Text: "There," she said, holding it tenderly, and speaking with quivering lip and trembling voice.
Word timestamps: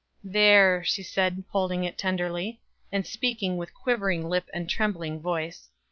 "There," 0.23 0.83
she 0.83 1.03
said, 1.03 1.43
holding 1.49 1.83
it 1.83 1.95
tenderly, 1.95 2.59
and 2.91 3.05
speaking 3.05 3.55
with 3.57 3.75
quivering 3.75 4.27
lip 4.27 4.49
and 4.51 4.67
trembling 4.67 5.19
voice. 5.19 5.69